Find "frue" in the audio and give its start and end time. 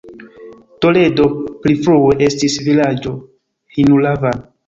1.83-2.17